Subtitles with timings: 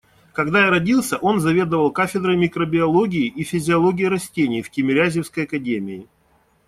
[0.33, 6.07] Когда я родился, он заведовал кафедрой микробиологии и физиологии растений в Тимирязевской академии.